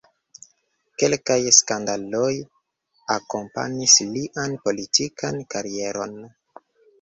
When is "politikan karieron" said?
4.65-6.19